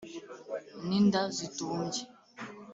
n’inda 0.87 1.21
zitumbye 1.37 2.01